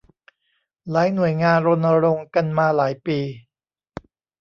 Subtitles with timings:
[0.91, 3.19] หลายหน่วยงานรณรงค์กันมาหลายปี